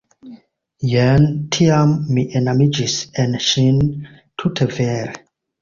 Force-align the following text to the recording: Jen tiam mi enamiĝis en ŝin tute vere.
Jen 0.93 1.27
tiam 1.57 1.93
mi 2.15 2.25
enamiĝis 2.41 2.97
en 3.25 3.39
ŝin 3.51 3.81
tute 4.17 4.73
vere. 4.79 5.17